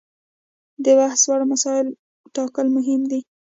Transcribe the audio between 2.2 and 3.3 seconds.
ټاکل مهم دي.